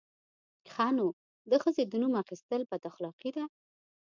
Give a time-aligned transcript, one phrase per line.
[0.71, 1.07] _ښه نو،
[1.49, 3.45] د ښځې د نوم اخيستل بد اخلاقي ده!